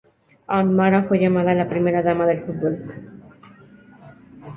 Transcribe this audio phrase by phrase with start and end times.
[0.47, 2.75] Ann Mara fue llamada la "Primera dama del Fútbol.